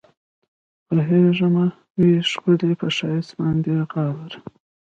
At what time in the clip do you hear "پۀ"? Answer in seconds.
2.79-2.87